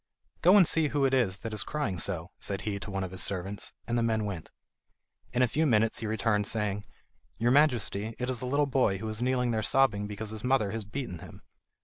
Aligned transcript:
"Go 0.41 0.57
and 0.57 0.67
see 0.67 0.87
who 0.87 1.05
it 1.05 1.13
is 1.13 1.37
that 1.45 1.53
is 1.53 1.61
crying 1.63 1.99
so," 1.99 2.31
said 2.39 2.61
he 2.61 2.79
to 2.79 2.89
one 2.89 3.03
of 3.03 3.11
his 3.11 3.21
servants, 3.21 3.71
and 3.85 3.95
the 3.95 4.01
man 4.01 4.25
went. 4.25 4.49
In 5.31 5.43
a 5.43 5.47
few 5.47 5.67
minutes 5.67 5.99
he 5.99 6.07
returned 6.07 6.47
saying: 6.47 6.85
"Your 7.37 7.51
Majesty, 7.51 8.15
it 8.17 8.27
is 8.27 8.41
a 8.41 8.47
little 8.47 8.65
boy 8.65 8.97
who 8.97 9.07
is 9.09 9.21
kneeling 9.21 9.51
there 9.51 9.61
sobbing 9.61 10.07
because 10.07 10.31
his 10.31 10.43
mother 10.43 10.71
has 10.71 10.85
beaten 10.85 11.19
him." 11.19 11.43